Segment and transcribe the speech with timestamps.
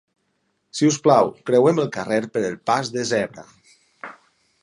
[0.77, 3.47] Si us plau creuem el carrer per el pas de zebra